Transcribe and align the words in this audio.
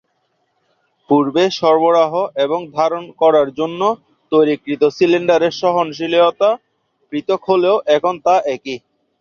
পূর্বে 1.09 1.43
"সরবরাহ" 1.51 2.13
এবং 2.45 2.59
"ধারণ" 2.77 3.03
করার 3.21 3.47
জন্য 3.59 3.81
তৈরীকৃত 4.31 4.81
সিলিন্ডারের 4.97 5.53
সহনশীলতা 5.61 6.49
পৃথক 7.11 7.41
হলেও, 7.49 7.75
এখন 7.95 8.13
তা 8.25 8.35
একই। 8.55 8.77